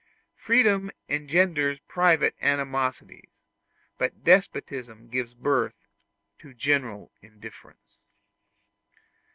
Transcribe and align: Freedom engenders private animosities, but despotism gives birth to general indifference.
Freedom 0.35 0.89
engenders 1.09 1.79
private 1.87 2.33
animosities, 2.41 3.29
but 3.99 4.23
despotism 4.23 5.09
gives 5.09 5.35
birth 5.35 5.75
to 6.39 6.55
general 6.55 7.11
indifference. 7.21 7.97